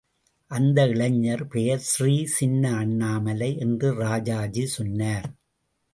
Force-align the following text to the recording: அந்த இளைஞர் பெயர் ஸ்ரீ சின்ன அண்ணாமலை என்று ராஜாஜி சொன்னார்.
அந்த 0.51 0.87
இளைஞர் 0.87 1.47
பெயர் 1.47 1.79
ஸ்ரீ 1.79 2.25
சின்ன 2.25 2.71
அண்ணாமலை 2.75 3.57
என்று 3.57 3.93
ராஜாஜி 3.93 4.65
சொன்னார். 4.67 5.29